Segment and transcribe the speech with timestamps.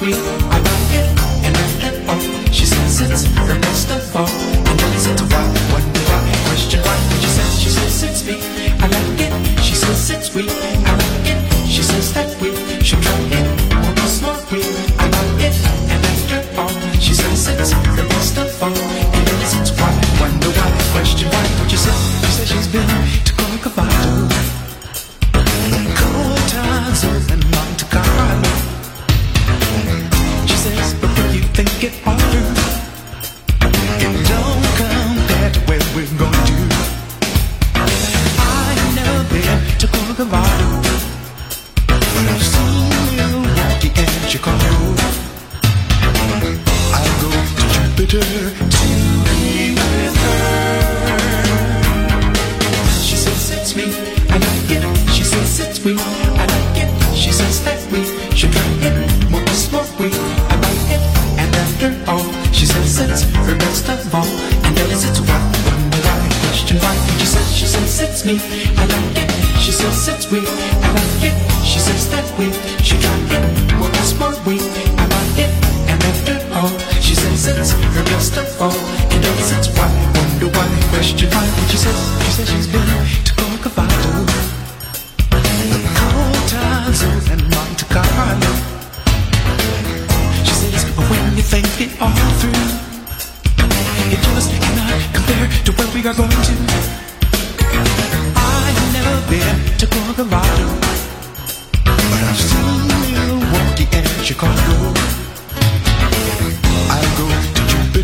[0.00, 0.59] free.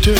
[0.07, 0.13] Et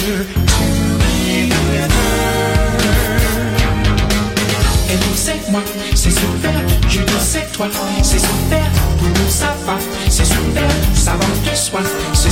[4.95, 5.61] nous c'est moi,
[5.95, 6.51] c'est super,
[6.89, 7.67] je dis c'est toi,
[8.03, 9.77] c'est super, tout le monde ça va,
[10.09, 11.79] c'est super, ça va de soi,
[12.13, 12.31] c'est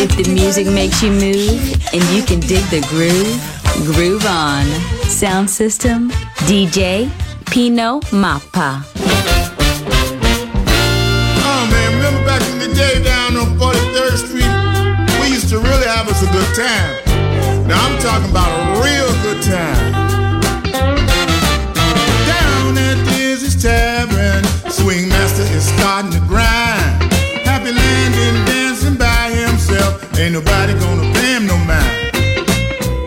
[0.00, 1.58] If the music makes you move
[1.92, 3.34] and you can dig the groove,
[3.96, 4.64] groove on.
[5.10, 6.10] Sound system,
[6.46, 7.10] DJ
[7.50, 8.84] Pino Mappa.
[11.42, 15.20] Oh man, remember back in the day down on 43rd Street?
[15.20, 17.66] We used to really have us a good time.
[17.66, 20.07] Now I'm talking about a real good time.
[30.28, 32.12] Ain't nobody gonna pay him no mind.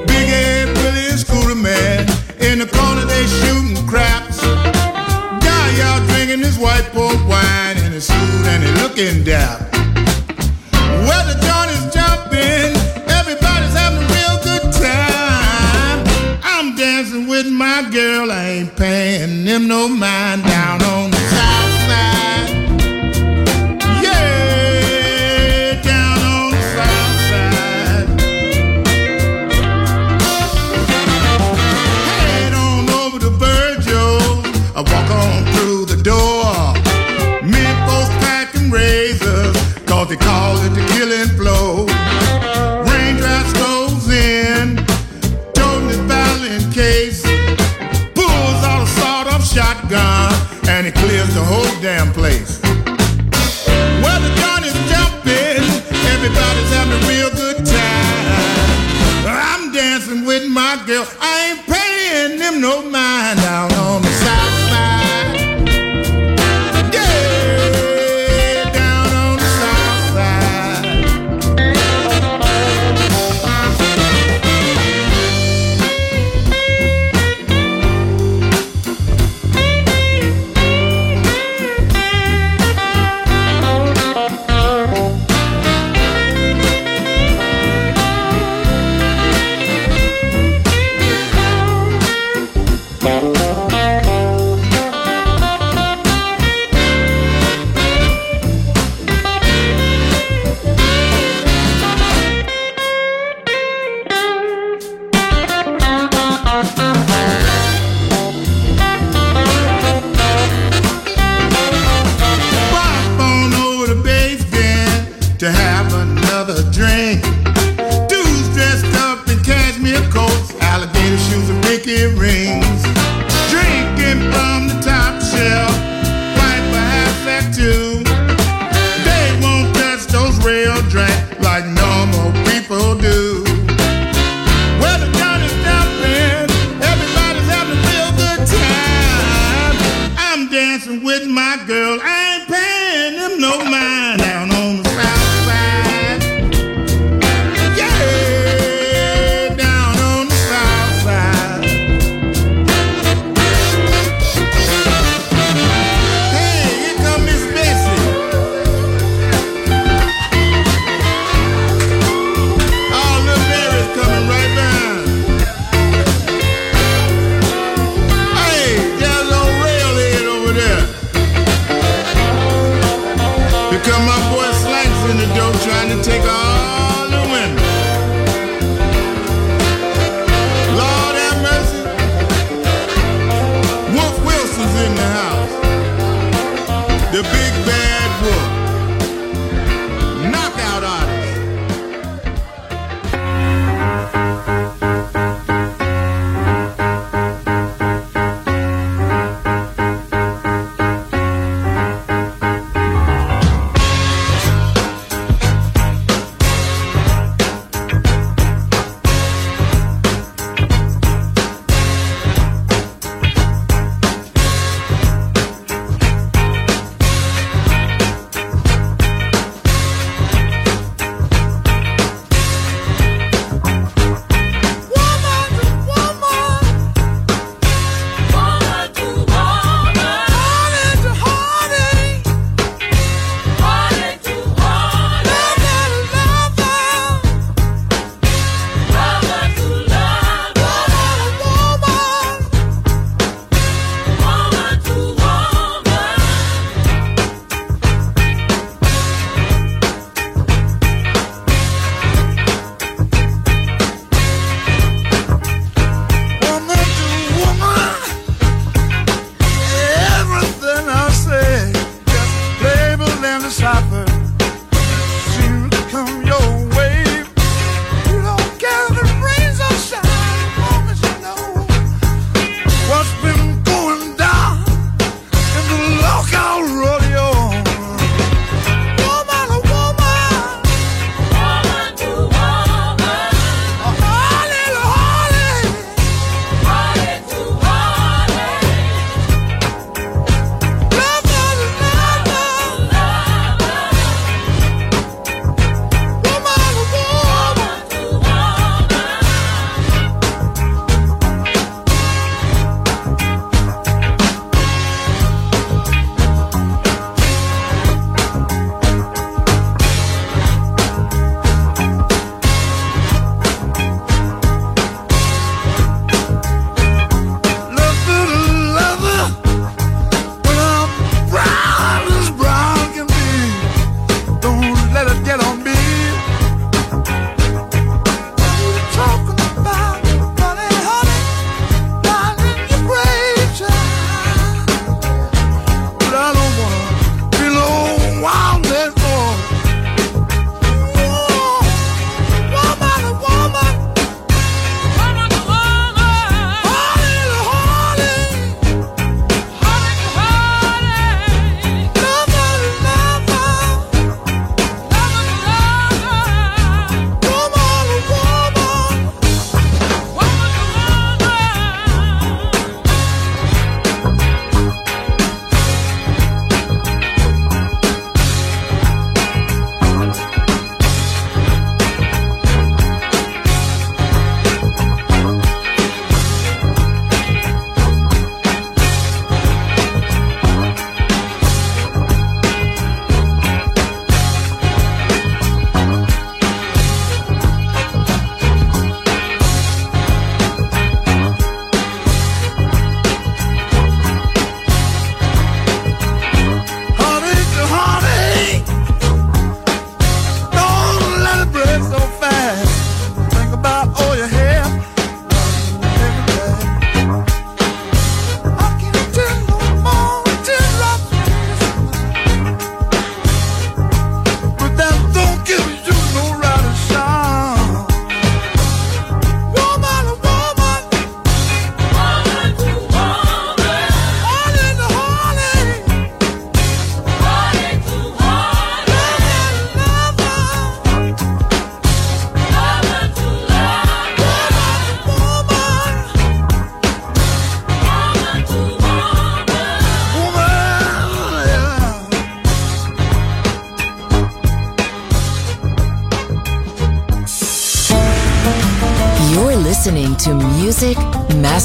[0.07, 2.09] Big Ed, Willie, and Scooter Man.
[2.39, 4.41] In the corner they shooting craps.
[4.41, 9.71] Guy out drinking his white port wine in his suit and he looking dap.
[11.05, 12.73] Well, the joint is jumping.
[13.05, 16.01] Everybody's having a real good time.
[16.41, 18.31] I'm dancing with my girl.
[18.31, 20.80] I ain't paying them no mind down
[51.81, 52.40] damn place.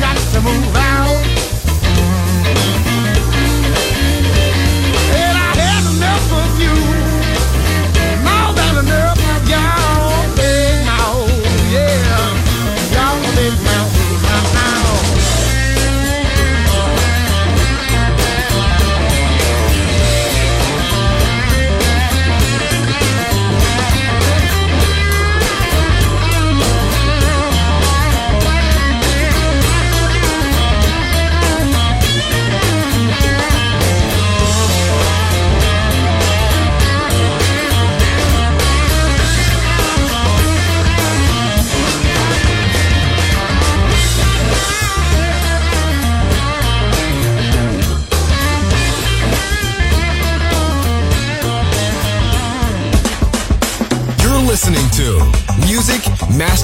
[0.00, 1.37] got to move out.